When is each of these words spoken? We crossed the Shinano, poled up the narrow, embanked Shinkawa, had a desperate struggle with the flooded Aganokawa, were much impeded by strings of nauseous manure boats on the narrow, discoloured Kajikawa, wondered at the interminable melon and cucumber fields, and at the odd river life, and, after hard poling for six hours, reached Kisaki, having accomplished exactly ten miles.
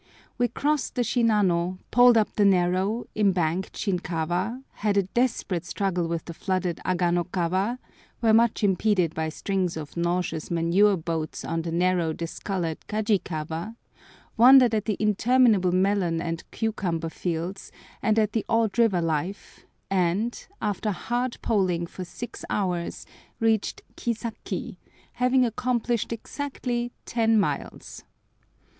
We 0.39 0.47
crossed 0.47 0.95
the 0.95 1.03
Shinano, 1.03 1.77
poled 1.91 2.17
up 2.17 2.33
the 2.35 2.43
narrow, 2.43 3.05
embanked 3.15 3.73
Shinkawa, 3.77 4.63
had 4.77 4.97
a 4.97 5.03
desperate 5.03 5.63
struggle 5.63 6.07
with 6.07 6.25
the 6.25 6.33
flooded 6.33 6.77
Aganokawa, 6.83 7.77
were 8.19 8.33
much 8.33 8.63
impeded 8.63 9.13
by 9.13 9.29
strings 9.29 9.77
of 9.77 9.95
nauseous 9.95 10.49
manure 10.49 10.97
boats 10.97 11.45
on 11.45 11.61
the 11.61 11.71
narrow, 11.71 12.13
discoloured 12.13 12.79
Kajikawa, 12.87 13.75
wondered 14.37 14.73
at 14.73 14.85
the 14.85 14.97
interminable 14.99 15.71
melon 15.71 16.19
and 16.19 16.49
cucumber 16.49 17.09
fields, 17.09 17.71
and 18.01 18.17
at 18.17 18.33
the 18.33 18.43
odd 18.49 18.79
river 18.79 19.03
life, 19.03 19.67
and, 19.91 20.47
after 20.59 20.89
hard 20.89 21.37
poling 21.43 21.85
for 21.85 22.03
six 22.05 22.43
hours, 22.49 23.05
reached 23.39 23.83
Kisaki, 23.95 24.77
having 25.13 25.45
accomplished 25.45 26.11
exactly 26.11 26.91
ten 27.05 27.39
miles. 27.39 28.03